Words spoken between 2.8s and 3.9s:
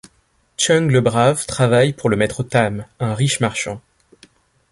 un riche marchand.